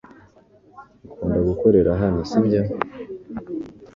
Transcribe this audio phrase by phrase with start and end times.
[1.11, 2.61] Ukunda gukorera hano sibyo